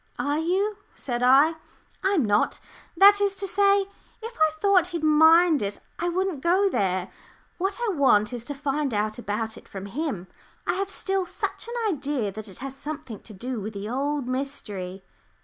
[0.17, 1.53] "Are you?" said I.
[2.03, 2.59] "I'm not.
[2.97, 3.81] That is to say,
[4.19, 7.11] if I thought he'd mind it, I wouldn't go there.
[7.59, 10.25] What I want is to find out about it from him.
[10.65, 14.27] I have still such an idea that it has something to do with the old
[14.27, 15.03] mystery."